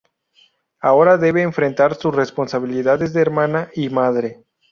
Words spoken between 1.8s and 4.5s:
sus responsabilidades de hermana y madre.